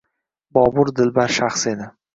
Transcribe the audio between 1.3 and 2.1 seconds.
shaxs edi.